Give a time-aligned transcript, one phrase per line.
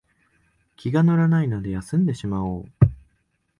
[0.77, 2.65] 気が乗らないので休んでしまおう